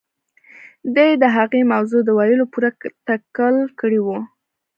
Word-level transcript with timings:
دې 0.95 1.09
د 1.21 1.23
هغې 1.35 1.61
موضوع 1.73 2.01
د 2.05 2.09
ويلو 2.19 2.45
پوره 2.53 2.71
تکل 3.07 3.55
کړی 3.79 3.99
و. 4.01 4.07